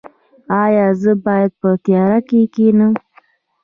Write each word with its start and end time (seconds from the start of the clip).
ایا 0.61 0.87
زه 1.01 1.11
باید 1.25 1.51
په 1.61 1.69
تیاره 1.85 2.19
کې 2.27 2.41
کینم؟ 2.53 2.93